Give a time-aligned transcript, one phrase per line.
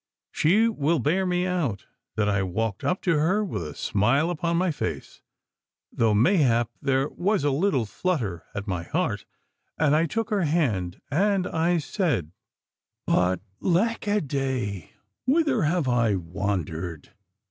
[0.31, 4.57] She will bear me out that I walked up to her with a smile upon
[4.57, 5.21] my face,
[5.91, 9.25] though mayhap there was a little flutter at my heart,
[9.77, 12.31] and I took her hand and I said
[13.05, 14.93] but, lack a day,
[15.27, 17.11] whither have I wandered?